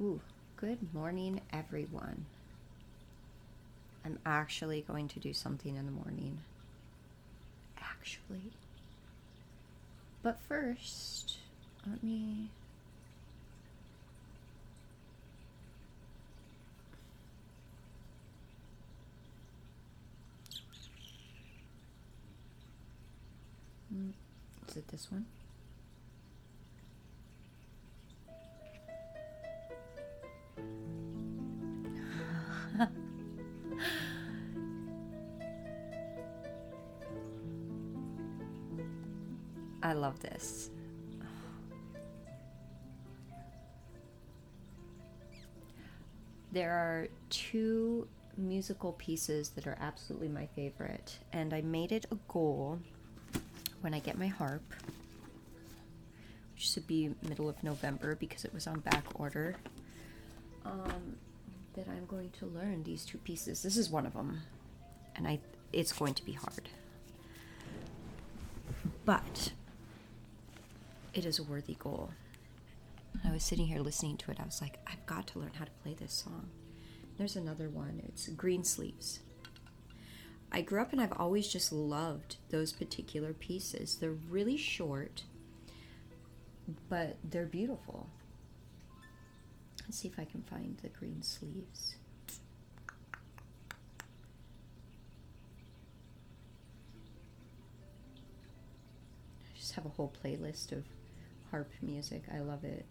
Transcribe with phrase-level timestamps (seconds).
[0.00, 0.20] Ooh,
[0.58, 2.26] good morning, everyone.
[4.04, 6.38] I'm actually going to do something in the morning.
[7.80, 8.52] Actually.
[10.22, 11.38] But first,
[11.88, 12.50] let me.
[23.94, 24.12] Mm,
[24.68, 25.24] Is it this one?
[40.16, 40.70] Love this.
[46.52, 52.16] There are two musical pieces that are absolutely my favorite, and I made it a
[52.28, 52.78] goal
[53.80, 54.62] when I get my harp,
[56.54, 59.56] which should be middle of November because it was on back order,
[60.64, 61.16] um,
[61.74, 63.62] that I'm going to learn these two pieces.
[63.62, 64.40] This is one of them,
[65.14, 65.40] and I
[65.72, 66.70] it's going to be hard.
[69.04, 69.52] But
[71.16, 72.10] it is a worthy goal.
[73.24, 74.38] I was sitting here listening to it.
[74.38, 76.50] I was like, I've got to learn how to play this song.
[77.16, 78.02] There's another one.
[78.06, 79.20] It's Greensleeves.
[80.52, 83.96] I grew up and I've always just loved those particular pieces.
[83.96, 85.22] They're really short,
[86.90, 88.08] but they're beautiful.
[89.84, 91.96] Let's see if I can find the Greensleeves.
[99.48, 100.84] I just have a whole playlist of
[101.50, 102.22] harp music.
[102.32, 102.86] I love it.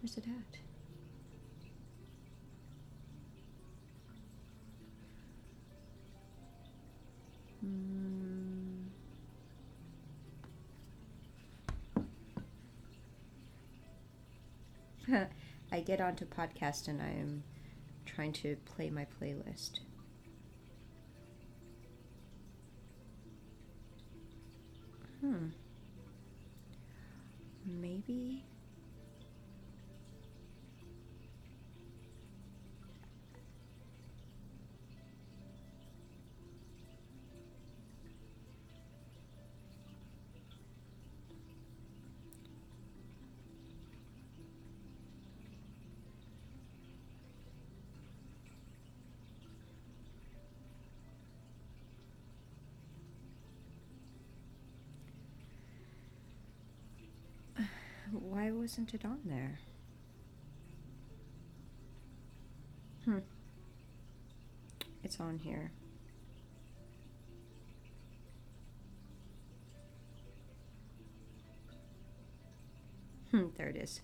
[0.00, 0.58] Where's it at?
[7.64, 8.86] Mm.
[15.72, 17.42] I get onto podcast and I am
[18.04, 19.80] trying to play my playlist.
[25.26, 25.46] Hmm.
[27.66, 28.44] Maybe.
[58.36, 59.60] Why wasn't it on there?
[63.06, 63.20] Hmm.
[65.02, 65.72] It's on here.
[73.30, 74.02] Hmm, there it is.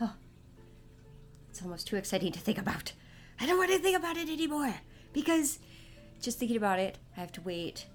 [0.00, 0.12] Oh,
[1.50, 2.92] it's almost too exciting to think about.
[3.40, 4.76] I don't want to think about it anymore
[5.12, 5.58] because
[6.24, 7.86] just thinking about it, I have to wait.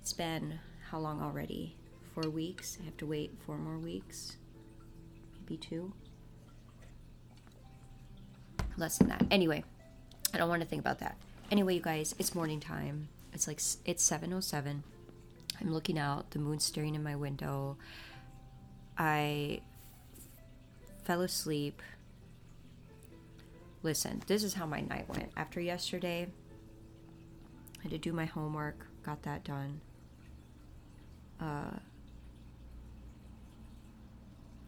[0.00, 0.58] It's been
[0.90, 1.76] how long already?
[2.12, 2.76] Four weeks.
[2.80, 4.36] I have to wait four more weeks,
[5.38, 5.92] maybe two.
[8.76, 9.24] Less than that.
[9.30, 9.62] Anyway,
[10.34, 11.16] I don't want to think about that.
[11.52, 13.08] Anyway, you guys, it's morning time.
[13.32, 14.82] It's like it's seven oh seven.
[15.60, 16.32] I'm looking out.
[16.32, 17.76] The moon's staring in my window.
[18.96, 19.60] I
[21.04, 21.80] fell asleep.
[23.84, 25.30] Listen, this is how my night went.
[25.36, 26.28] After yesterday,
[27.78, 29.80] I had to do my homework, got that done.
[31.40, 31.78] Uh,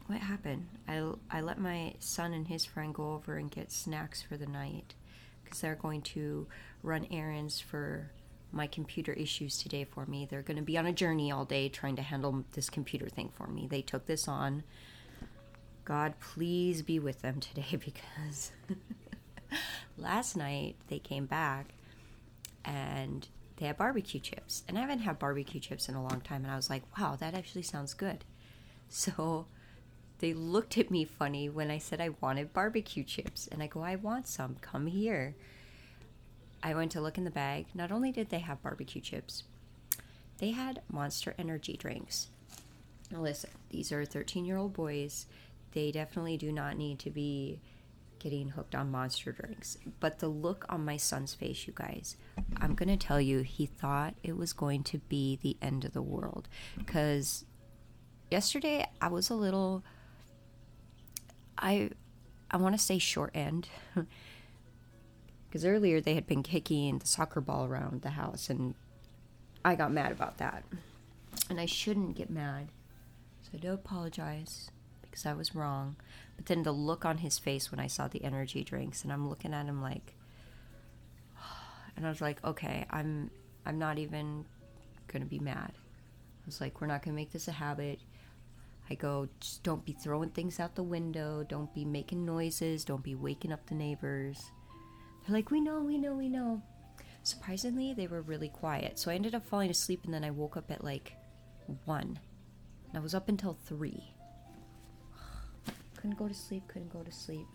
[0.07, 0.67] what happened?
[0.89, 4.47] I, I let my son and his friend go over and get snacks for the
[4.47, 4.95] night
[5.43, 6.47] because they're going to
[6.83, 8.11] run errands for
[8.53, 10.27] my computer issues today for me.
[10.29, 13.31] They're going to be on a journey all day trying to handle this computer thing
[13.37, 13.67] for me.
[13.69, 14.65] They took this on.
[15.85, 18.53] God, please be with them today because
[19.99, 21.75] last night they came back
[22.65, 24.65] and they had barbecue chips.
[24.67, 26.45] And I haven't had barbecue chips in a long time.
[26.45, 28.25] And I was like, wow, that actually sounds good.
[28.93, 29.47] So
[30.19, 33.47] they looked at me funny when I said I wanted barbecue chips.
[33.47, 34.57] And I go, I want some.
[34.61, 35.37] Come here.
[36.61, 37.67] I went to look in the bag.
[37.73, 39.45] Not only did they have barbecue chips,
[40.39, 42.31] they had monster energy drinks.
[43.13, 45.27] Now, listen, these are 13 year old boys.
[45.73, 47.61] They definitely do not need to be
[48.21, 49.77] getting hooked on monster drinks.
[49.99, 52.17] But the look on my son's face, you guys,
[52.59, 55.93] I'm going to tell you, he thought it was going to be the end of
[55.93, 56.49] the world.
[56.79, 57.45] Because
[58.31, 59.83] yesterday I was a little.
[61.59, 61.91] I.
[62.53, 63.69] I want to say short end.
[65.49, 68.75] Because earlier they had been kicking the soccer ball around the house, and
[69.65, 70.65] I got mad about that.
[71.49, 72.69] And I shouldn't get mad.
[73.43, 74.71] So I do apologize
[75.03, 75.97] because I was wrong.
[76.41, 79.29] But then the look on his face when I saw the energy drinks, and I'm
[79.29, 80.15] looking at him like,
[81.97, 83.31] and I was like, okay, I'm
[83.67, 84.47] I'm not even
[85.07, 85.73] gonna be mad.
[85.75, 88.01] I was like, we're not gonna make this a habit.
[88.89, 91.45] I go, just don't be throwing things out the window.
[91.47, 92.87] Don't be making noises.
[92.87, 94.51] Don't be waking up the neighbors.
[95.27, 96.63] They're like, we know, we know, we know.
[97.23, 98.99] Surprisingly, they were really quiet.
[98.99, 101.13] So I ended up falling asleep and then I woke up at like
[101.85, 102.01] 1.
[102.01, 102.19] And
[102.95, 104.15] I was up until 3.
[106.01, 107.47] Couldn't go to sleep, couldn't go to sleep.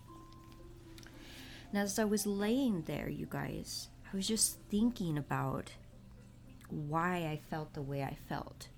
[1.72, 5.72] And as I was laying there, you guys, I was just thinking about
[6.68, 8.68] why I felt the way I felt.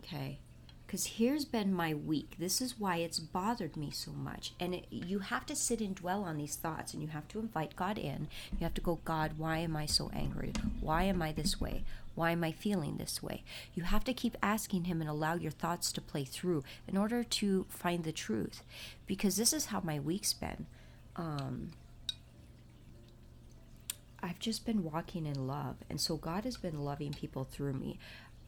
[0.00, 0.38] Okay.
[0.86, 2.36] Because here's been my week.
[2.38, 4.52] This is why it's bothered me so much.
[4.60, 7.40] And it, you have to sit and dwell on these thoughts and you have to
[7.40, 8.28] invite God in.
[8.52, 10.52] You have to go, God, why am I so angry?
[10.80, 11.82] Why am I this way?
[12.14, 13.42] Why am I feeling this way?
[13.74, 17.24] You have to keep asking Him and allow your thoughts to play through in order
[17.24, 18.62] to find the truth.
[19.06, 20.66] Because this is how my week's been.
[21.16, 21.72] Um,
[24.22, 25.76] I've just been walking in love.
[25.90, 27.98] And so God has been loving people through me.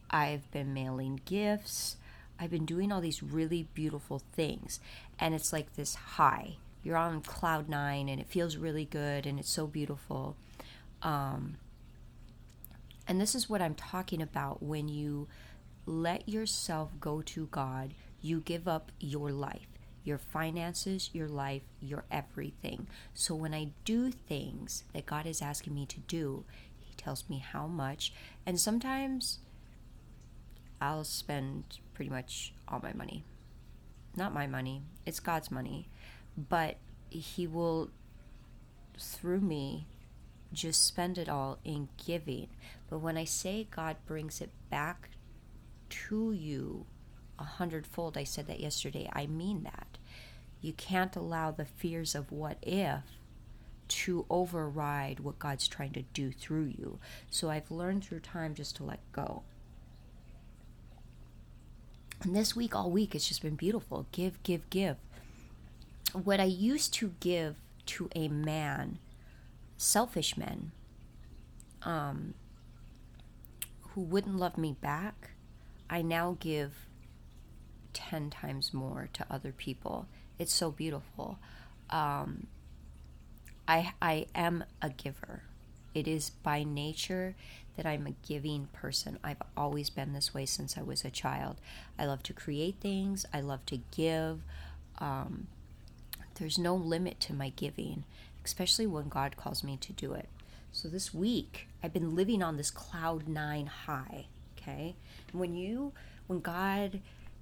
[0.09, 1.97] I've been mailing gifts.
[2.39, 4.79] I've been doing all these really beautiful things.
[5.19, 6.55] And it's like this high.
[6.83, 10.35] You're on cloud nine and it feels really good and it's so beautiful.
[11.03, 11.57] Um,
[13.07, 15.27] and this is what I'm talking about when you
[15.85, 19.67] let yourself go to God, you give up your life,
[20.03, 22.87] your finances, your life, your everything.
[23.13, 26.43] So when I do things that God is asking me to do,
[26.79, 28.13] He tells me how much.
[28.45, 29.39] And sometimes
[30.81, 33.23] I'll spend pretty much all my money.
[34.15, 35.87] Not my money, it's God's money.
[36.37, 36.77] But
[37.09, 37.91] He will,
[38.99, 39.87] through me,
[40.53, 42.47] just spend it all in giving.
[42.89, 45.09] But when I say God brings it back
[45.89, 46.85] to you
[47.39, 49.97] a hundredfold, I said that yesterday, I mean that.
[50.61, 53.03] You can't allow the fears of what if
[53.87, 56.99] to override what God's trying to do through you.
[57.29, 59.43] So I've learned through time just to let go.
[62.23, 64.07] And this week, all week, it's just been beautiful.
[64.11, 64.97] Give, give, give.
[66.13, 67.55] What I used to give
[67.85, 68.97] to a man,
[69.77, 70.71] selfish men,
[71.83, 72.33] um,
[73.93, 75.31] who wouldn't love me back,
[75.89, 76.73] I now give
[77.93, 80.07] 10 times more to other people.
[80.37, 81.39] It's so beautiful.
[81.89, 82.47] Um,
[83.67, 85.43] I, I am a giver.
[85.93, 87.35] It is by nature
[87.75, 89.17] that I'm a giving person.
[89.23, 91.57] I've always been this way since I was a child.
[91.97, 94.41] I love to create things, I love to give.
[94.99, 95.47] Um,
[96.35, 98.03] there's no limit to my giving,
[98.47, 100.29] especially when God calls me to do it.
[100.71, 104.27] So this week, I've been living on this cloud nine high.
[104.57, 104.95] Okay,
[105.33, 105.91] when you,
[106.27, 107.01] when God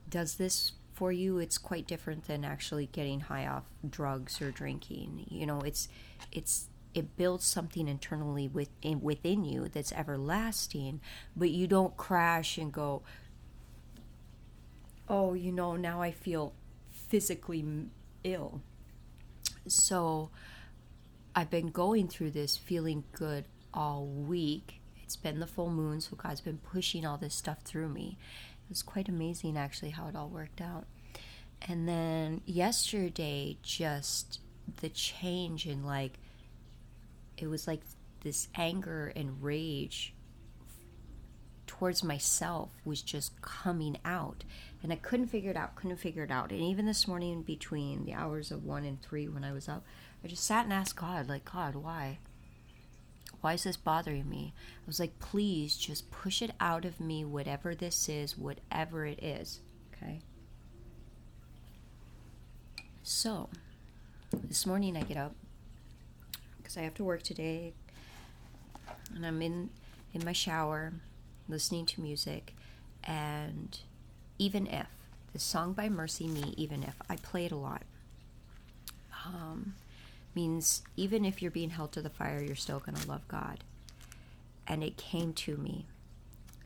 [0.10, 5.28] does this for you, it's quite different than actually getting high off drugs or drinking.
[5.30, 5.88] You know, it's,
[6.32, 11.02] it's it builds something internally within within you that's everlasting
[11.36, 13.02] but you don't crash and go
[15.10, 16.54] oh you know now i feel
[17.10, 17.66] physically
[18.24, 18.62] ill
[19.68, 20.30] so
[21.36, 23.46] i've been going through this feeling good
[23.76, 24.82] all week.
[25.04, 28.18] It's been the full moon so god's been pushing all this stuff through me.
[28.66, 30.86] It was quite amazing actually how it all worked out.
[31.62, 34.40] And then yesterday just
[34.82, 36.14] the change in like
[37.38, 37.82] it was like
[38.22, 40.14] this anger and rage
[41.68, 44.44] towards myself was just coming out.
[44.82, 46.52] And i couldn't figure it out couldn't figure it out.
[46.52, 49.84] And even this morning between the hours of 1 and 3 when i was up
[50.26, 52.18] i just sat and asked god like god why?
[53.42, 54.54] Why is this bothering me?
[54.58, 59.24] I was like please just push it out of me whatever this is whatever it
[59.24, 59.60] is.
[59.94, 60.20] Okay.
[63.04, 63.50] So
[64.34, 65.36] this morning i get up
[66.58, 67.74] because I have to work today.
[69.16, 69.70] And I'm in
[70.14, 70.94] in my shower
[71.48, 72.56] listening to music
[73.04, 73.78] and
[74.40, 74.88] even if
[75.34, 77.84] the song by MercyMe, even if I play it a lot.
[79.26, 79.76] Um,
[80.36, 83.64] means even if you're being held to the fire you're still going to love God.
[84.68, 85.86] And it came to me.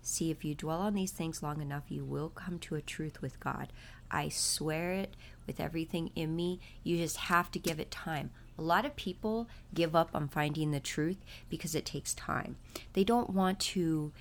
[0.01, 3.21] See if you dwell on these things long enough you will come to a truth
[3.21, 3.71] with God.
[4.11, 6.59] I swear it with everything in me.
[6.83, 8.31] You just have to give it time.
[8.57, 11.17] A lot of people give up on finding the truth
[11.49, 12.57] because it takes time.
[12.93, 14.11] They don't want to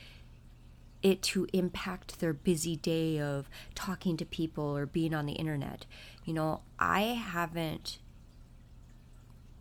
[1.02, 5.86] it to impact their busy day of talking to people or being on the internet.
[6.24, 7.98] You know, I haven't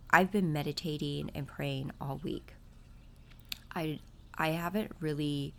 [0.10, 2.54] I've been meditating and praying all week.
[3.76, 4.00] I
[4.38, 5.54] I haven't really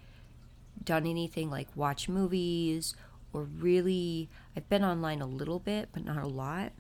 [0.83, 2.95] done anything like watch movies
[3.33, 6.73] or really I've been online a little bit, but not a lot.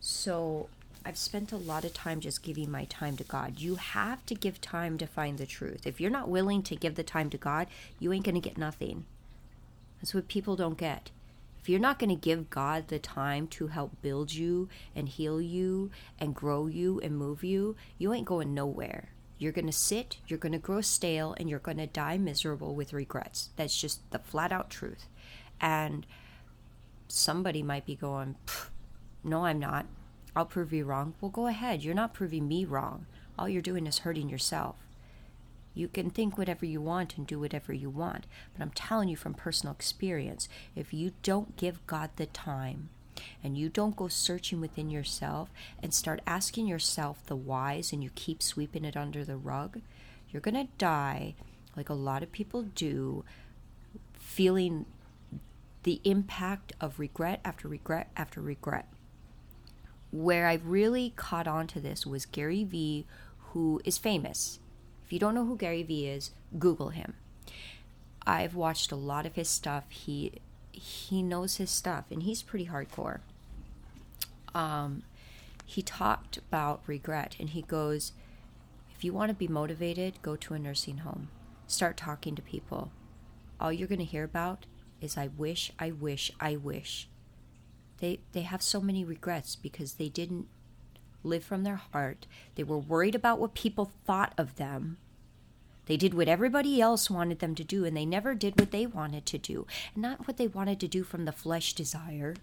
[0.00, 0.68] So
[1.04, 3.60] I've spent a lot of time just giving my time to God.
[3.60, 5.86] You have to give time to find the truth.
[5.86, 7.68] If you're not willing to give the time to God,
[8.00, 9.04] you ain't going to get nothing.
[10.00, 11.10] That's what people don't get.
[11.66, 15.40] If you're not going to give God the time to help build you and heal
[15.40, 19.08] you and grow you and move you, you ain't going nowhere.
[19.36, 22.76] You're going to sit, you're going to grow stale, and you're going to die miserable
[22.76, 23.50] with regrets.
[23.56, 25.08] That's just the flat out truth.
[25.60, 26.06] And
[27.08, 28.36] somebody might be going,
[29.24, 29.86] No, I'm not.
[30.36, 31.14] I'll prove you wrong.
[31.20, 31.82] Well, go ahead.
[31.82, 33.06] You're not proving me wrong.
[33.36, 34.76] All you're doing is hurting yourself.
[35.76, 39.16] You can think whatever you want and do whatever you want, but I'm telling you
[39.16, 42.88] from personal experience if you don't give God the time
[43.44, 45.50] and you don't go searching within yourself
[45.82, 49.82] and start asking yourself the whys and you keep sweeping it under the rug,
[50.30, 51.34] you're going to die
[51.76, 53.22] like a lot of people do,
[54.18, 54.86] feeling
[55.82, 58.88] the impact of regret after regret after regret
[60.10, 63.06] where I really caught on to this was Gary Vee,
[63.52, 64.58] who is famous.
[65.06, 67.14] If you don't know who Gary Vee is, Google him.
[68.26, 69.84] I've watched a lot of his stuff.
[69.88, 70.32] He
[70.72, 73.20] he knows his stuff, and he's pretty hardcore.
[74.52, 75.04] Um,
[75.64, 78.12] he talked about regret, and he goes,
[78.96, 81.28] "If you want to be motivated, go to a nursing home.
[81.68, 82.90] Start talking to people.
[83.60, 84.66] All you're going to hear about
[85.00, 87.08] is I wish, I wish, I wish."
[87.98, 90.48] They they have so many regrets because they didn't
[91.22, 92.26] live from their heart.
[92.54, 94.98] They were worried about what people thought of them.
[95.86, 98.86] They did what everybody else wanted them to do, and they never did what they
[98.86, 99.66] wanted to do.
[99.94, 102.34] And not what they wanted to do from the flesh desire.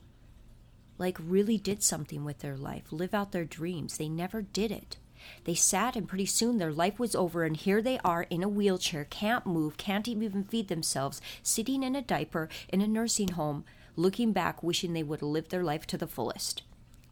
[0.98, 3.98] Like, really did something with their life, live out their dreams.
[3.98, 4.98] They never did it.
[5.44, 8.50] They sat, and pretty soon their life was over, and here they are in a
[8.50, 13.66] wheelchair, can't move, can't even feed themselves, sitting in a diaper in a nursing home
[13.96, 16.64] looking back, wishing they would have lived their life to the fullest.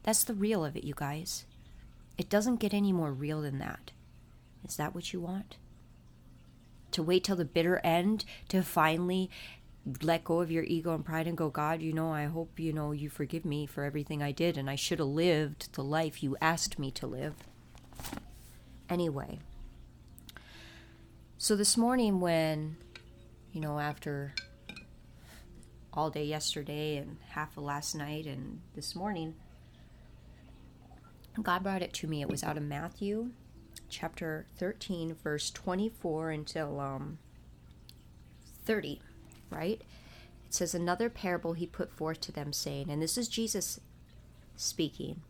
[0.04, 1.46] That's the real of it, you guys.
[2.18, 3.92] It doesn't get any more real than that.
[4.64, 5.58] Is that what you want?
[6.92, 9.30] To wait till the bitter end to finally
[10.04, 12.72] let go of your ego and pride and go, God, you know, I hope, you
[12.72, 16.22] know, you forgive me for everything I did and I should have lived the life
[16.22, 17.34] you asked me to live.
[18.90, 19.40] Anyway,
[21.38, 22.76] so this morning, when,
[23.52, 24.36] you know, after
[25.94, 29.36] all day yesterday and half of last night and this morning.
[31.40, 32.22] God brought it to me.
[32.22, 33.32] It was out of Matthew
[33.90, 37.20] chapter 13, verse 24 until um,
[38.66, 39.02] 30,
[39.50, 39.82] right?
[40.48, 43.80] It says, Another parable he put forth to them, saying, and this is Jesus
[44.56, 45.22] speaking.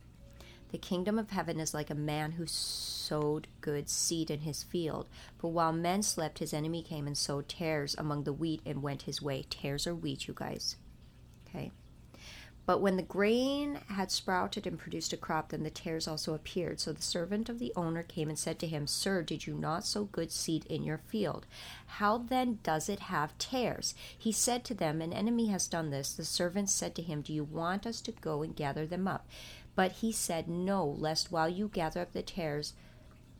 [0.71, 5.09] The kingdom of heaven is like a man who sowed good seed in his field.
[5.41, 9.01] But while men slept, his enemy came and sowed tares among the wheat and went
[9.01, 9.43] his way.
[9.49, 10.77] Tares are wheat, you guys.
[11.47, 11.71] Okay.
[12.65, 16.79] But when the grain had sprouted and produced a crop, then the tares also appeared.
[16.79, 19.85] So the servant of the owner came and said to him, Sir, did you not
[19.85, 21.47] sow good seed in your field?
[21.85, 23.95] How then does it have tares?
[24.15, 26.13] He said to them, An enemy has done this.
[26.13, 29.27] The servant said to him, Do you want us to go and gather them up?
[29.75, 32.73] But he said, No, lest while you gather up the tares,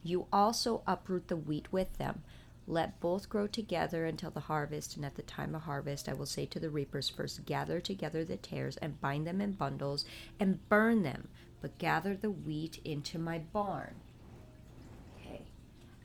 [0.03, 2.23] you also uproot the wheat with them.
[2.67, 6.25] Let both grow together until the harvest, and at the time of harvest I will
[6.25, 10.05] say to the reapers, First gather together the tares, and bind them in bundles,
[10.39, 11.27] and burn them,
[11.61, 13.95] but gather the wheat into my barn.
[15.17, 15.41] Okay,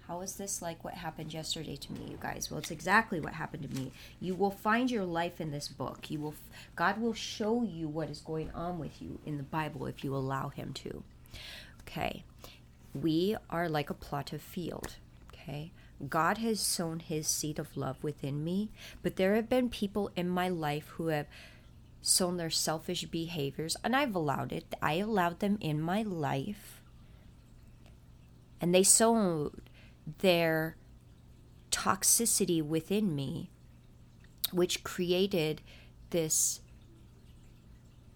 [0.08, 2.50] how is this like what happened yesterday to me, you guys?
[2.50, 3.92] Well, it's exactly what happened to me.
[4.20, 6.10] You will find your life in this book.
[6.10, 6.34] You will
[6.74, 10.14] God will show you what is going on with you in the Bible if you
[10.14, 11.02] allow him to.
[11.82, 12.24] Okay.
[12.94, 14.94] We are like a plot of field,
[15.32, 15.72] okay?
[16.08, 18.70] God has sown his seed of love within me,
[19.02, 21.26] but there have been people in my life who have
[22.02, 24.74] sown their selfish behaviors, and I've allowed it.
[24.80, 26.80] I allowed them in my life.
[28.60, 29.62] And they sowed
[30.18, 30.76] their
[31.70, 33.50] toxicity within me,
[34.52, 35.62] which created
[36.10, 36.60] this,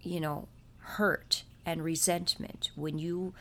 [0.02, 2.70] you know, hurt and resentment.
[2.74, 3.34] When you,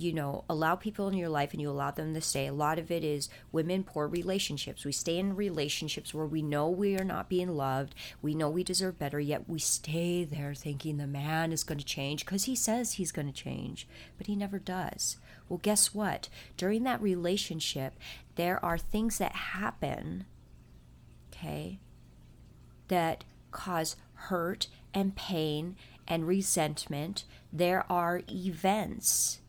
[0.00, 2.78] you know, allow people in your life and you allow them to stay, a lot
[2.78, 4.84] of it is women poor relationships.
[4.84, 8.64] We stay in relationships where we know we are not being loved, we know we
[8.64, 12.56] deserve better, yet we stay there thinking the man is going to change because he
[12.56, 15.18] says he's going to change, but he never does.
[15.48, 16.30] Well, guess what?
[16.56, 17.94] During that relationship,
[18.36, 20.24] there are things that happen,
[21.30, 21.78] okay,
[22.88, 25.76] that cause hurt and pain
[26.08, 27.24] and resentment.
[27.52, 29.40] There are events?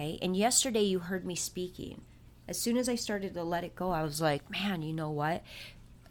[0.00, 0.18] Okay.
[0.22, 2.00] And yesterday you heard me speaking.
[2.48, 5.10] As soon as I started to let it go, I was like, man, you know
[5.10, 5.42] what?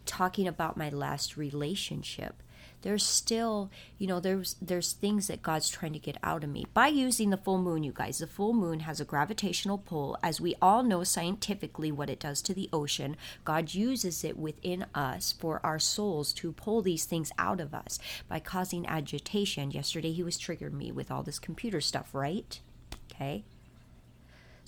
[0.06, 2.44] Talking about my last relationship
[2.82, 6.66] there's still you know there's there's things that god's trying to get out of me
[6.74, 10.40] by using the full moon you guys the full moon has a gravitational pull as
[10.40, 15.34] we all know scientifically what it does to the ocean god uses it within us
[15.34, 20.24] for our souls to pull these things out of us by causing agitation yesterday he
[20.24, 22.62] was triggering me with all this computer stuff right
[23.12, 23.44] okay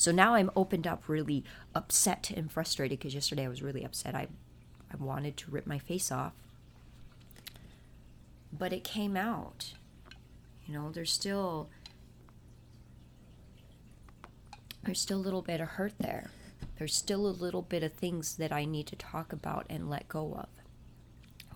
[0.01, 1.43] so now i'm opened up really
[1.75, 4.27] upset and frustrated because yesterday i was really upset i
[4.91, 6.34] i wanted to rip my face off
[8.51, 9.74] but it came out.
[10.65, 11.70] You know, there's still
[14.84, 16.31] there's still a little bit of hurt there.
[16.77, 20.08] There's still a little bit of things that I need to talk about and let
[20.08, 20.48] go of.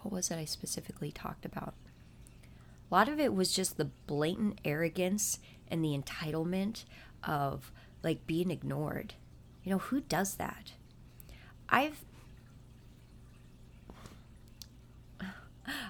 [0.01, 1.73] What was it I specifically talked about?
[2.91, 6.85] A lot of it was just the blatant arrogance and the entitlement
[7.23, 7.71] of
[8.05, 9.15] like being ignored.
[9.63, 10.73] You know, who does that?
[11.67, 12.05] I've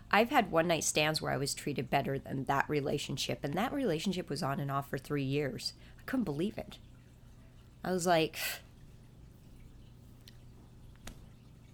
[0.09, 3.73] I've had one night stands where I was treated better than that relationship, and that
[3.73, 5.73] relationship was on and off for three years.
[5.99, 6.77] I couldn't believe it.
[7.83, 8.39] I was like,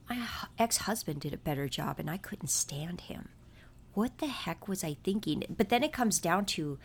[0.10, 3.30] my ex husband did a better job, and I couldn't stand him.
[3.94, 5.44] What the heck was I thinking?
[5.56, 6.80] But then it comes down to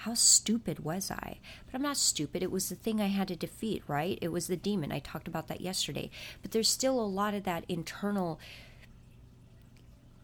[0.00, 1.40] how stupid was I?
[1.66, 2.42] But I'm not stupid.
[2.42, 4.18] It was the thing I had to defeat, right?
[4.22, 4.92] It was the demon.
[4.92, 6.10] I talked about that yesterday.
[6.40, 8.40] But there's still a lot of that internal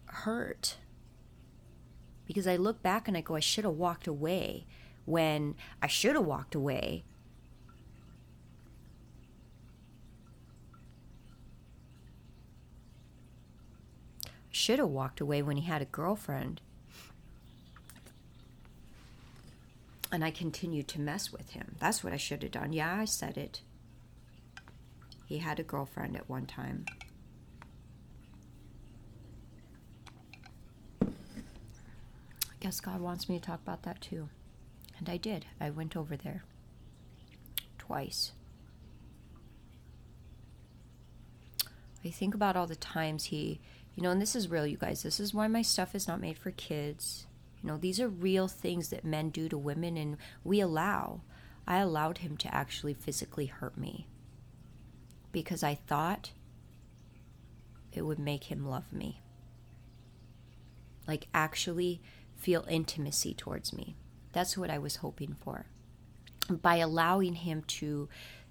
[0.05, 0.77] hurt
[2.25, 4.65] because I look back and I go, I should have walked away
[5.05, 7.03] when I should have walked away.
[14.49, 16.61] Should have walked away when he had a girlfriend.
[20.11, 21.75] And I continued to mess with him.
[21.79, 22.73] That's what I should have done.
[22.73, 23.61] Yeah, I said it.
[25.25, 26.85] He had a girlfriend at one time.
[31.01, 34.29] I guess God wants me to talk about that too.
[34.97, 35.45] And I did.
[35.59, 36.43] I went over there
[37.77, 38.31] twice.
[42.03, 43.59] I think about all the times he,
[43.95, 45.03] you know, and this is real, you guys.
[45.03, 47.26] This is why my stuff is not made for kids.
[47.61, 51.21] You know, these are real things that men do to women, and we allow.
[51.67, 54.07] I allowed him to actually physically hurt me
[55.31, 56.31] because I thought
[57.91, 59.21] it would make him love me.
[61.07, 62.01] Like, actually
[62.35, 63.95] feel intimacy towards me.
[64.31, 65.65] That's what I was hoping for.
[66.49, 68.07] By allowing him to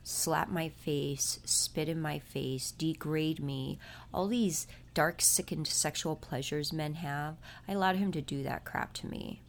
[0.08, 3.76] slap my face, spit in my face, degrade me,
[4.14, 8.92] all these dark, sickened sexual pleasures men have, I allowed him to do that crap
[8.94, 9.42] to me.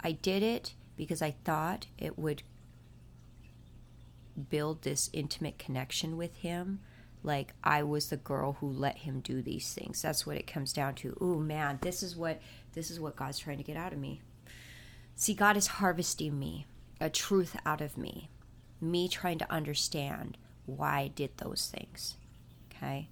[0.00, 2.42] I did it because I thought it would
[4.50, 6.80] build this intimate connection with him
[7.22, 10.02] like I was the girl who let him do these things.
[10.02, 11.16] That's what it comes down to.
[11.20, 14.22] Oh man, this is what this is what God's trying to get out of me.
[15.14, 16.66] See, God is harvesting me,
[17.00, 18.28] a truth out of me.
[18.84, 22.16] Me trying to understand why I did those things.
[22.70, 23.08] Okay?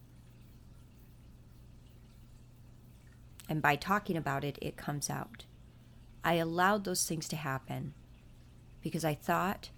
[3.49, 5.45] And by talking about it, it comes out.
[6.25, 7.95] I allowed those things to happen
[8.81, 9.71] because I thought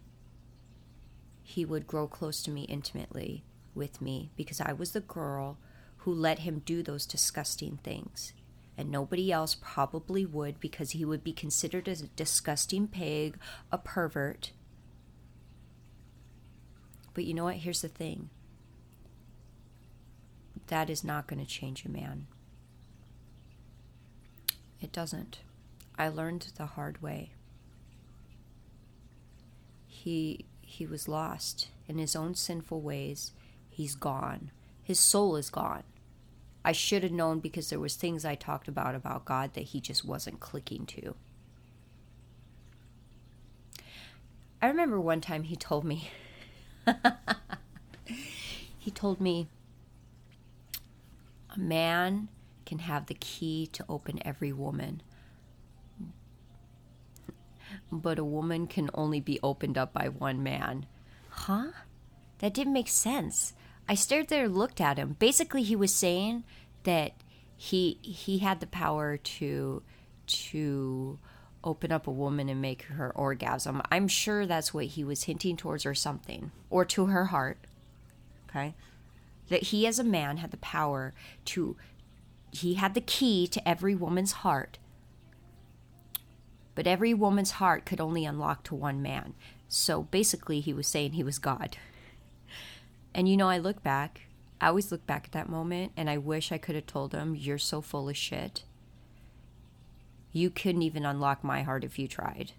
[1.43, 5.59] he would grow close to me intimately with me because I was the girl
[5.99, 8.33] who let him do those disgusting things.
[8.77, 13.39] And nobody else probably would because he would be considered as a disgusting pig,
[13.71, 14.53] a pervert.
[17.15, 17.57] But you know what?
[17.57, 18.29] Here's the thing
[20.67, 22.27] that is not going to change a man.
[24.81, 25.39] It doesn't.
[25.97, 27.31] I learned the hard way.
[29.87, 33.33] He he was lost in his own sinful ways
[33.71, 34.51] he's gone.
[34.83, 35.85] His soul is gone.
[36.65, 39.81] I should have known because there was things I talked about about God that he
[39.81, 41.15] just wasn't clicking to.
[44.61, 46.11] I remember one time he told me
[48.79, 49.49] he told me
[51.55, 52.29] a man
[52.67, 55.03] can have the key to open every woman.
[57.91, 60.87] But a woman can only be opened up by one man.
[61.29, 61.73] Huh?
[62.39, 63.55] That didn't make sense.
[63.89, 65.17] I stared there, looked at him.
[65.19, 66.45] Basically, he was saying
[66.85, 67.13] that
[67.57, 69.83] he he had the power to
[70.27, 71.19] to
[71.65, 73.83] open up a woman and make her orgasm.
[73.91, 77.59] I'm sure that's what he was hinting towards or something or to her heart.
[78.51, 78.75] Okay?
[79.49, 81.15] That he as a man had the power
[81.47, 81.77] to
[82.53, 84.79] he had the key to every woman's heart.
[86.75, 89.35] but every woman's heart could only unlock to one man.
[89.69, 91.77] So basically, he was saying he was God.
[93.15, 94.23] And you know, I look back,
[94.61, 97.35] I always look back at that moment, and I wish I could have told him,
[97.35, 98.65] You're so full of shit.
[100.35, 102.53] You couldn't even unlock my heart if you tried.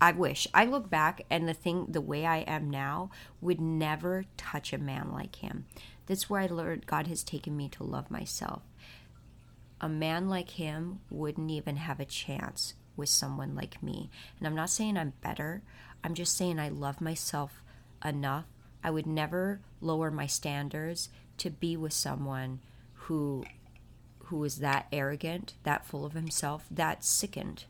[0.00, 0.46] I wish.
[0.52, 4.78] I look back and the thing, the way I am now, would never touch a
[4.78, 5.64] man like him.
[6.06, 8.62] That's where I learned God has taken me to love myself.
[9.80, 14.10] A man like him wouldn't even have a chance with someone like me.
[14.38, 15.62] And I'm not saying I'm better,
[16.02, 17.62] I'm just saying I love myself
[18.04, 18.46] enough.
[18.82, 22.60] I would never lower my standards to be with someone
[22.94, 23.44] who
[24.26, 27.64] who is that arrogant, that full of himself, that sickened.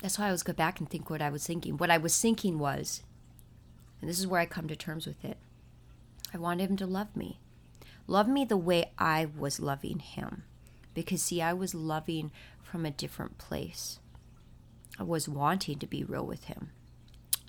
[0.00, 1.76] That's why I always go back and think what I was thinking.
[1.76, 3.02] What I was thinking was,
[4.00, 5.36] and this is where I come to terms with it,
[6.34, 7.38] I wanted him to love me.
[8.06, 10.44] Love me the way I was loving him.
[10.94, 14.00] Because, see, I was loving from a different place.
[14.98, 16.70] I was wanting to be real with him.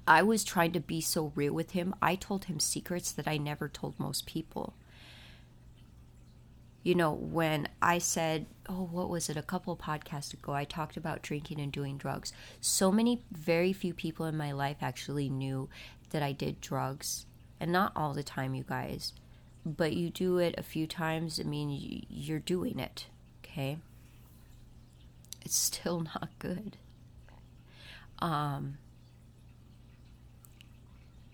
[0.08, 1.96] I was trying to be so real with him.
[2.02, 4.74] I told him secrets that I never told most people.
[6.84, 10.98] You know, when I said, oh, what was it, a couple podcasts ago, I talked
[10.98, 12.34] about drinking and doing drugs.
[12.60, 15.70] So many, very few people in my life actually knew
[16.10, 17.26] that I did drugs.
[17.62, 19.14] And not all the time, you guys,
[19.66, 21.40] but you do it a few times.
[21.40, 23.06] I mean, you're doing it,
[23.44, 23.78] okay?
[25.46, 26.76] It's still not good.
[28.20, 28.78] Um,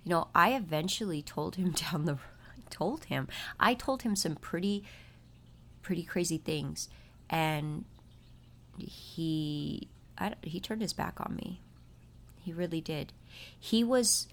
[0.03, 2.17] you know, I eventually told him down the
[2.69, 3.27] told him.
[3.59, 4.83] I told him some pretty
[5.81, 6.87] pretty crazy things
[7.29, 7.85] and
[8.77, 11.61] he I, he turned his back on me.
[12.43, 13.13] He really did.
[13.59, 14.27] He was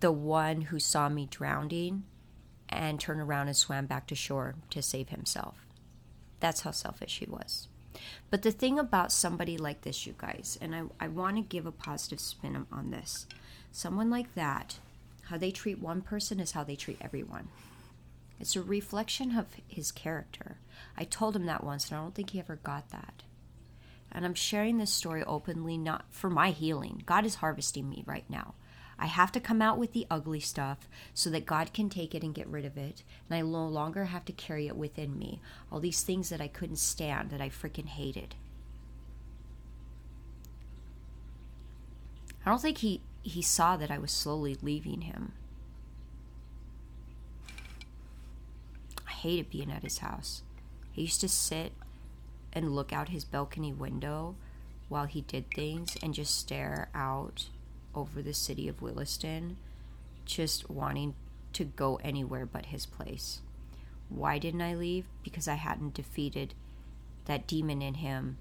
[0.00, 2.04] the one who saw me drowning
[2.68, 5.66] and turned around and swam back to shore to save himself.
[6.40, 7.68] That's how selfish he was.
[8.30, 11.64] But the thing about somebody like this, you guys, and I, I want to give
[11.64, 13.26] a positive spin on this.
[13.70, 14.78] Someone like that
[15.28, 17.48] how they treat one person is how they treat everyone.
[18.40, 20.58] It's a reflection of his character.
[20.96, 23.22] I told him that once, and I don't think he ever got that.
[24.12, 27.02] And I'm sharing this story openly, not for my healing.
[27.06, 28.54] God is harvesting me right now.
[28.98, 32.22] I have to come out with the ugly stuff so that God can take it
[32.22, 33.02] and get rid of it.
[33.28, 35.40] And I no longer have to carry it within me.
[35.72, 38.36] All these things that I couldn't stand, that I freaking hated.
[42.46, 45.32] I don't think he he saw that I was slowly leaving him.
[49.08, 50.42] I hated being at his house.
[50.96, 51.72] I used to sit
[52.52, 54.36] and look out his balcony window
[54.88, 57.48] while he did things and just stare out
[57.94, 59.56] over the city of Williston,
[60.26, 61.14] just wanting
[61.54, 63.40] to go anywhere but his place.
[64.10, 65.06] Why didn't I leave?
[65.22, 66.52] Because I hadn't defeated
[67.24, 68.36] that demon in him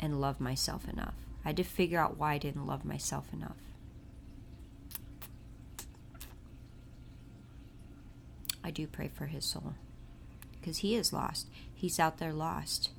[0.00, 1.14] and loved myself enough.
[1.44, 3.56] I had to figure out why I didn't love myself enough.
[8.64, 9.74] I do pray for his soul
[10.60, 11.48] because he is lost.
[11.74, 12.90] He's out there lost,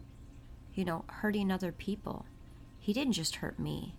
[0.73, 2.25] you know, hurting other people.
[2.79, 3.95] He didn't just hurt me.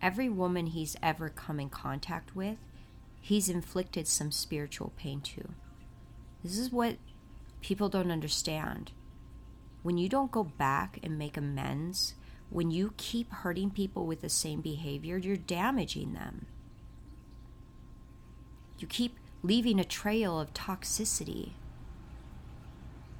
[0.00, 2.56] Every woman he's ever come in contact with,
[3.20, 5.50] he's inflicted some spiritual pain to.
[6.42, 6.96] This is what
[7.60, 8.92] people don't understand.
[9.82, 12.14] When you don't go back and make amends,
[12.48, 16.46] when you keep hurting people with the same behavior, you're damaging them.
[18.78, 21.52] You keep leaving a trail of toxicity.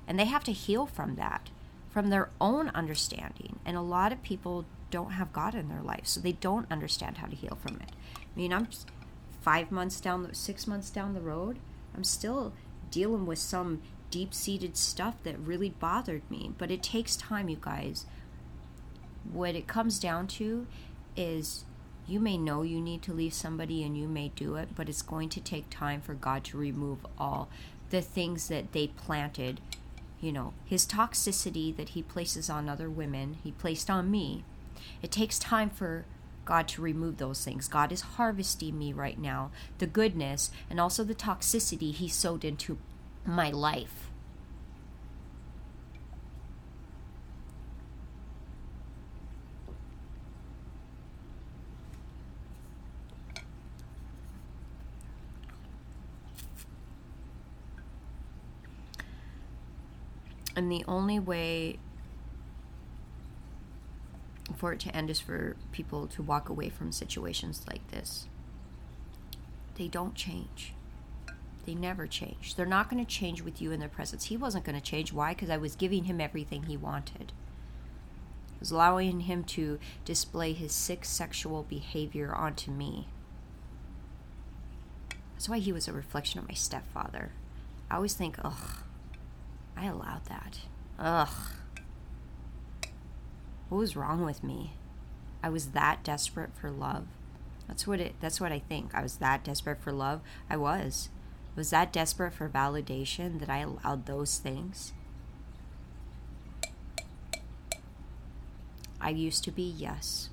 [0.06, 1.50] And they have to heal from that,
[1.88, 3.58] from their own understanding.
[3.64, 7.18] And a lot of people don't have God in their life, so they don't understand
[7.18, 7.90] how to heal from it.
[8.16, 8.68] I mean, I'm
[9.40, 11.58] five months down, the, six months down the road,
[11.94, 12.52] I'm still
[12.90, 16.52] dealing with some deep seated stuff that really bothered me.
[16.58, 18.06] But it takes time, you guys.
[19.30, 20.66] What it comes down to
[21.16, 21.64] is
[22.06, 25.02] you may know you need to leave somebody and you may do it, but it's
[25.02, 27.48] going to take time for God to remove all
[27.90, 29.60] the things that they planted.
[30.20, 34.44] You know, his toxicity that he places on other women, he placed on me.
[35.02, 36.04] It takes time for
[36.44, 37.68] God to remove those things.
[37.68, 42.78] God is harvesting me right now, the goodness and also the toxicity he sowed into
[43.24, 44.09] my life.
[60.60, 61.78] And the only way
[64.54, 68.28] for it to end is for people to walk away from situations like this.
[69.76, 70.74] They don't change.
[71.64, 72.56] They never change.
[72.56, 74.26] They're not going to change with you in their presence.
[74.26, 75.14] He wasn't going to change.
[75.14, 75.32] Why?
[75.32, 77.32] Because I was giving him everything he wanted.
[78.52, 83.08] I was allowing him to display his sick sexual behavior onto me.
[85.32, 87.32] That's why he was a reflection of my stepfather.
[87.90, 88.82] I always think, ugh,
[89.80, 90.58] I allowed that.
[90.98, 91.28] Ugh.
[93.70, 94.74] What was wrong with me?
[95.42, 97.06] I was that desperate for love.
[97.66, 98.94] That's what it that's what I think.
[98.94, 100.20] I was that desperate for love.
[100.50, 101.08] I was.
[101.56, 104.92] I was that desperate for validation that I allowed those things.
[109.00, 110.28] I used to be, yes.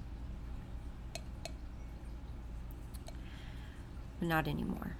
[4.20, 4.98] But not anymore.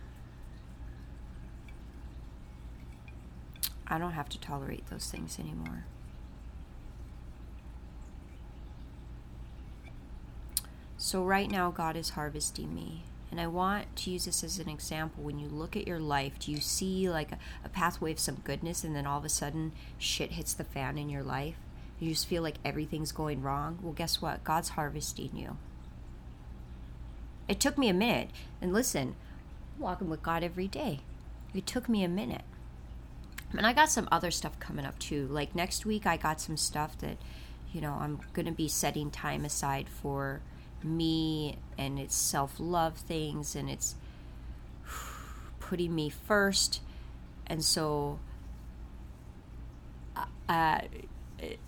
[3.90, 5.86] I don't have to tolerate those things anymore.
[10.98, 13.04] So, right now, God is harvesting me.
[13.30, 15.24] And I want to use this as an example.
[15.24, 18.42] When you look at your life, do you see like a, a, pathway of some
[18.44, 21.56] goodness and then all of a sudden shit hits the fan in your life?
[22.00, 23.80] You just feel like everything's going wrong?
[23.82, 24.44] Well, guess what?
[24.44, 25.58] God's harvesting you.
[27.48, 28.30] It took me a minute.
[28.62, 29.16] And listen,
[29.76, 31.02] I'm walking with God every day.
[31.54, 32.44] It took me a minute.
[33.56, 35.28] And I got some other stuff coming up too.
[35.28, 37.18] Like next week, I got some stuff that,
[37.72, 40.42] you know, I'm going to be setting time aside for
[40.84, 43.96] me and it's self love things and it's
[45.60, 46.82] putting me first.
[47.46, 48.20] And so,
[50.16, 50.82] uh, uh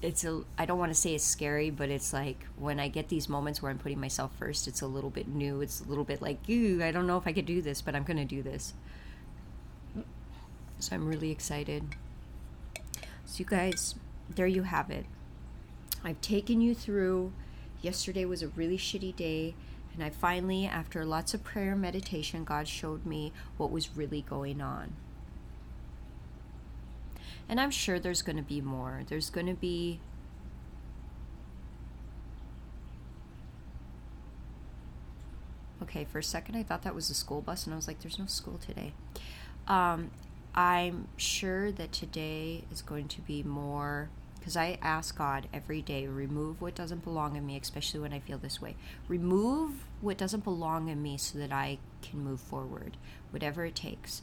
[0.01, 3.09] it's a I don't want to say it's scary, but it's like when I get
[3.09, 5.61] these moments where I'm putting myself first, it's a little bit new.
[5.61, 7.95] It's a little bit like, ooh, I don't know if I could do this, but
[7.95, 8.73] I'm going to do this.
[10.79, 11.83] So I'm really excited.
[13.25, 13.95] So you guys,
[14.33, 15.05] there you have it.
[16.03, 17.33] I've taken you through
[17.81, 19.55] Yesterday was a really shitty day,
[19.93, 24.21] and I finally, after lots of prayer and meditation, God showed me what was really
[24.21, 24.93] going on.
[27.47, 29.01] And I'm sure there's going to be more.
[29.07, 29.99] There's going to be
[35.81, 38.01] Okay, for a second I thought that was a school bus, and I was like,
[38.01, 38.91] there's no school today.
[39.67, 40.11] Um,
[40.59, 46.05] I'm sure that today is going to be more because I ask God every day,
[46.05, 48.75] remove what doesn't belong in me, especially when I feel this way.
[49.07, 52.97] Remove what doesn't belong in me so that I can move forward,
[53.31, 54.21] whatever it takes.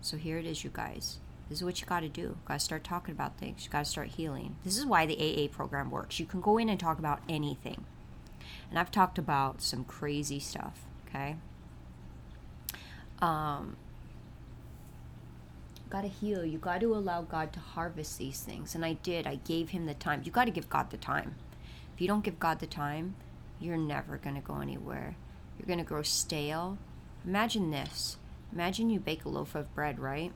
[0.00, 1.18] So here it is, you guys.
[1.48, 2.20] This is what you got to do.
[2.20, 3.64] You got to start talking about things.
[3.64, 4.56] You got to start healing.
[4.64, 6.18] This is why the AA program works.
[6.18, 7.84] You can go in and talk about anything.
[8.70, 11.36] And I've talked about some crazy stuff, okay?
[13.22, 13.76] Um,
[15.90, 16.44] got to heal.
[16.44, 18.74] You got to allow God to harvest these things.
[18.74, 19.26] And I did.
[19.26, 20.22] I gave him the time.
[20.24, 21.36] You got to give God the time.
[21.94, 23.16] If you don't give God the time,
[23.60, 25.16] you're never going to go anywhere.
[25.58, 26.78] You're going to grow stale.
[27.24, 28.18] Imagine this.
[28.52, 30.32] Imagine you bake a loaf of bread, right?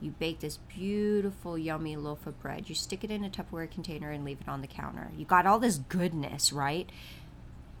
[0.00, 2.68] You bake this beautiful, yummy loaf of bread.
[2.68, 5.10] You stick it in a Tupperware container and leave it on the counter.
[5.16, 6.90] You got all this goodness, right?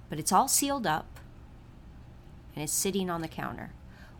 [0.08, 1.18] But it's all sealed up
[2.54, 3.72] and it's sitting on the counter.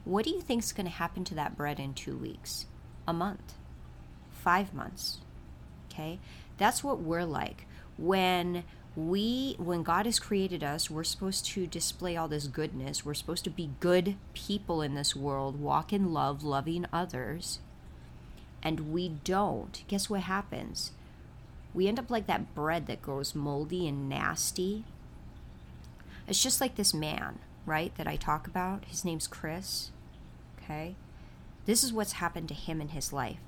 [0.04, 2.66] What do you think is going to happen to that bread in two weeks?
[3.06, 3.54] A month?
[4.30, 5.18] Five months?
[5.90, 6.18] Okay?
[6.58, 7.66] That's what we're like.
[7.96, 13.04] When we when God has created us, we're supposed to display all this goodness.
[13.04, 17.60] We're supposed to be good people in this world, walk in love, loving others.
[18.62, 19.82] And we don't.
[19.88, 20.92] Guess what happens?
[21.74, 24.84] We end up like that bread that grows moldy and nasty.
[26.28, 28.84] It's just like this man right, that I talk about.
[28.86, 29.90] His name's Chris.
[30.72, 30.94] Okay?
[31.64, 33.38] This is what's happened to him in his life.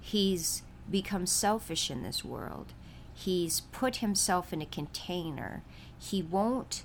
[0.00, 2.74] He's become selfish in this world.
[3.14, 5.62] He's put himself in a container.
[5.98, 6.84] He won't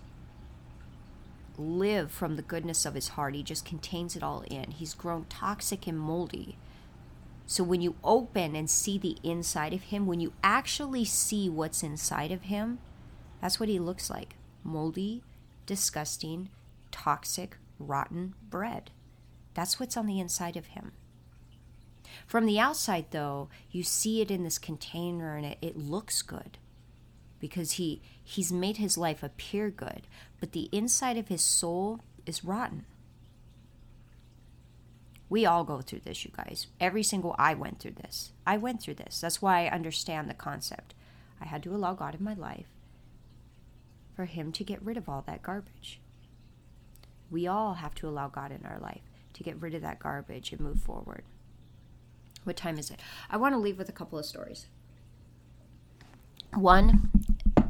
[1.58, 3.36] live from the goodness of his heart.
[3.36, 4.72] He just contains it all in.
[4.72, 6.58] He's grown toxic and moldy.
[7.46, 11.84] So when you open and see the inside of him, when you actually see what's
[11.84, 12.80] inside of him,
[13.42, 15.24] that's what he looks like moldy,
[15.66, 16.50] disgusting,
[16.92, 18.92] toxic, rotten bread.
[19.54, 20.92] That's what's on the inside of him.
[22.28, 26.58] From the outside, though, you see it in this container and it, it looks good
[27.40, 30.08] because he, he's made his life appear good,
[30.40, 32.86] but the inside of his soul is rotten.
[35.30, 36.68] We all go through this, you guys.
[36.80, 38.32] Every single I went through this.
[38.48, 39.22] I went through this.
[39.22, 40.96] That's why I understand the concept.
[41.40, 42.68] I had to allow God in my life
[44.16, 46.00] for Him to get rid of all that garbage.
[47.32, 49.02] We all have to allow God in our life
[49.34, 51.24] to get rid of that garbage and move forward.
[52.44, 53.00] What time is it?
[53.30, 54.68] I want to leave with a couple of stories.
[56.54, 57.12] One,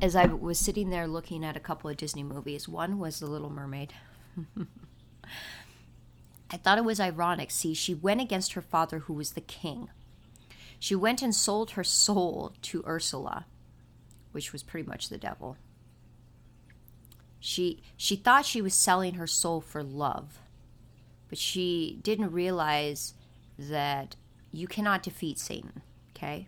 [0.01, 3.27] as I was sitting there looking at a couple of Disney movies, one was The
[3.27, 3.93] Little Mermaid.
[6.51, 7.51] I thought it was ironic.
[7.51, 9.89] See, she went against her father, who was the king.
[10.79, 13.45] She went and sold her soul to Ursula,
[14.31, 15.57] which was pretty much the devil.
[17.39, 20.39] She she thought she was selling her soul for love,
[21.29, 23.13] but she didn't realize
[23.57, 24.15] that
[24.51, 25.81] you cannot defeat Satan,
[26.15, 26.47] okay?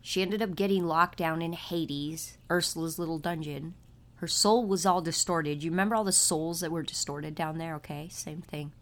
[0.00, 3.74] She ended up getting locked down in Hades, Ursula's little dungeon.
[4.16, 5.62] Her soul was all distorted.
[5.62, 8.08] You remember all the souls that were distorted down there, okay?
[8.10, 8.72] Same thing.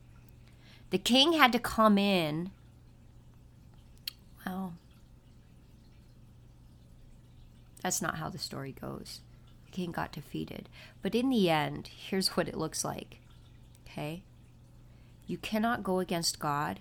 [0.90, 2.50] The king had to come in.
[4.44, 4.74] Well,
[7.82, 9.20] that's not how the story goes.
[9.70, 10.68] King got defeated.
[11.02, 13.18] But in the end, here's what it looks like.
[13.86, 14.22] Okay?
[15.26, 16.80] You cannot go against God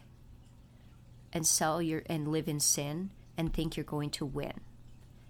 [1.31, 4.61] and sell your and live in sin and think you're going to win.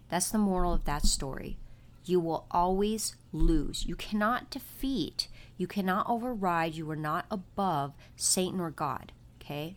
[0.10, 1.58] That's the moral of that story.
[2.06, 3.86] You will always lose.
[3.86, 9.76] You cannot defeat, you cannot override, you are not above Satan or God, okay?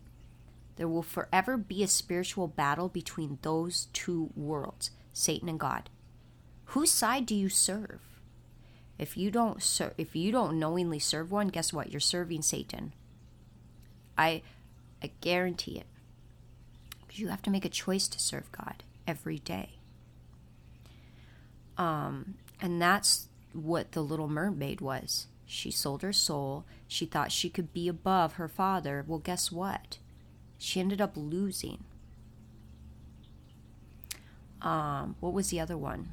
[0.76, 5.90] There will forever be a spiritual battle between those two worlds, Satan and God.
[6.72, 8.00] Whose side do you serve?
[8.98, 9.62] If you don't
[9.98, 11.90] if you don't knowingly serve one, guess what?
[11.90, 12.94] You're serving Satan.
[14.16, 14.40] I
[15.02, 15.86] I guarantee it.
[17.00, 19.72] Because you have to make a choice to serve God every day.
[21.76, 25.26] Um, and that's what the little mermaid was.
[25.44, 26.64] She sold her soul.
[26.88, 29.04] She thought she could be above her father.
[29.06, 29.98] Well, guess what?
[30.56, 31.84] She ended up losing.
[34.62, 36.08] Um, what was the other one?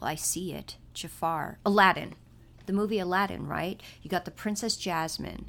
[0.00, 0.76] Well, I see it.
[0.94, 1.58] Jafar.
[1.64, 2.14] Aladdin.
[2.66, 3.80] The movie Aladdin, right?
[4.02, 5.46] You got the Princess Jasmine,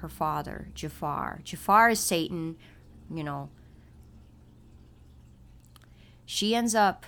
[0.00, 1.40] her father, Jafar.
[1.44, 2.56] Jafar is Satan,
[3.10, 3.48] you know.
[6.26, 7.06] She ends up,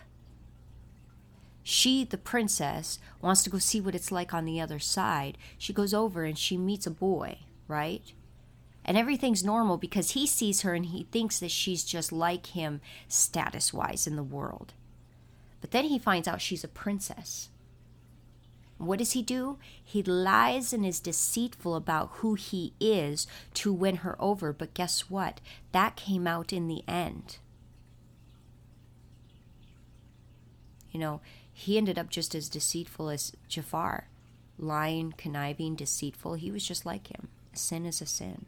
[1.62, 5.38] she, the princess, wants to go see what it's like on the other side.
[5.58, 8.12] She goes over and she meets a boy, right?
[8.84, 12.80] And everything's normal because he sees her and he thinks that she's just like him
[13.06, 14.72] status wise in the world.
[15.62, 17.48] But then he finds out she's a princess.
[18.76, 19.58] What does he do?
[19.82, 24.52] He lies and is deceitful about who he is to win her over.
[24.52, 25.40] But guess what?
[25.70, 27.38] That came out in the end.
[30.90, 31.20] You know,
[31.52, 34.08] he ended up just as deceitful as Jafar
[34.58, 36.34] lying, conniving, deceitful.
[36.34, 37.28] He was just like him.
[37.52, 38.46] Sin is a sin.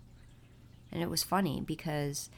[0.91, 2.29] And it was funny because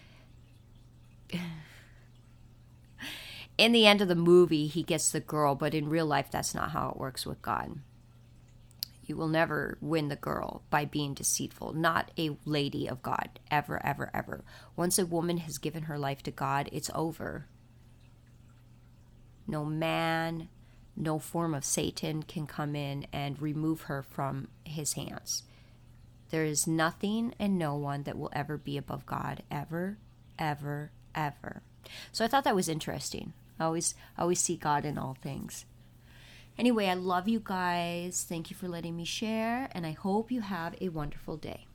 [3.59, 6.55] in the end of the movie, he gets the girl, but in real life, that's
[6.55, 7.79] not how it works with God.
[9.07, 11.73] You will never win the girl by being deceitful.
[11.73, 13.38] Not a lady of God.
[13.51, 14.45] Ever, ever, ever.
[14.75, 17.47] Once a woman has given her life to God, it's over.
[19.47, 20.49] No man,
[20.97, 25.45] no form of Satan can come in and remove her from his hands.
[26.31, 29.99] There is nothing and no one that will ever be above God, ever,
[30.37, 31.62] ever, ever.
[32.11, 33.33] So I thought that was interesting.
[33.59, 35.64] I always I always see God in all things.
[36.59, 38.25] Anyway, I love you guys.
[38.27, 41.66] Thank you for letting me share, and I hope you have a wonderful day.